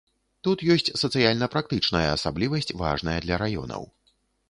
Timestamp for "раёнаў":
3.47-3.83